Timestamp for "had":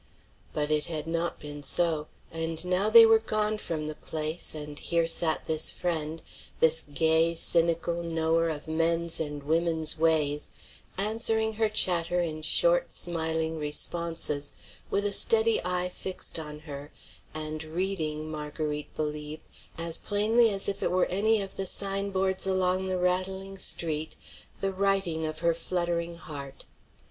0.85-1.05